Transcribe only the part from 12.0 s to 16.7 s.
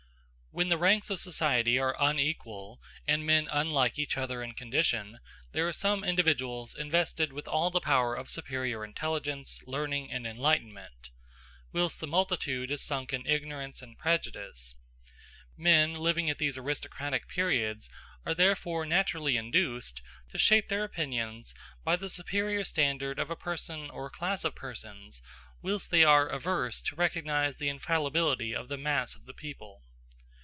the multitude is sunk in ignorance and prejudice. Men living at these